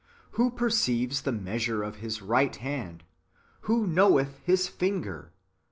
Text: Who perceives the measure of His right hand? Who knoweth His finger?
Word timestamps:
Who 0.31 0.49
perceives 0.49 1.21
the 1.21 1.31
measure 1.31 1.83
of 1.83 1.97
His 1.97 2.23
right 2.23 2.55
hand? 2.55 3.03
Who 3.69 3.85
knoweth 3.85 4.39
His 4.43 4.67
finger? 4.67 5.31